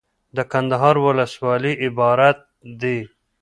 [0.37, 2.37] دکندهار ولسوالۍ عبارت
[2.81, 2.97] دي.